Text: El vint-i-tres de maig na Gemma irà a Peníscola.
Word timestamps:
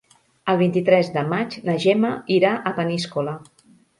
El 0.53 0.55
vint-i-tres 0.61 1.11
de 1.17 1.23
maig 1.33 1.59
na 1.69 1.77
Gemma 1.85 2.11
irà 2.39 2.57
a 2.71 2.75
Peníscola. 2.81 3.39